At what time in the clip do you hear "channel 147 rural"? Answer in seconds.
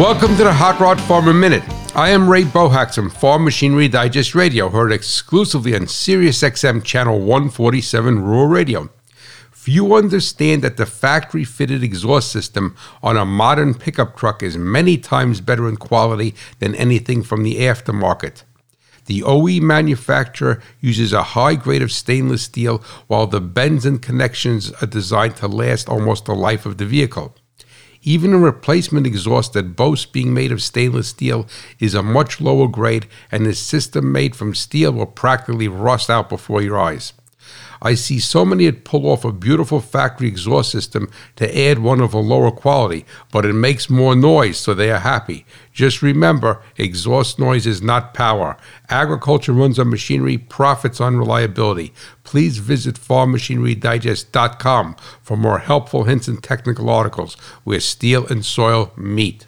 6.84-8.46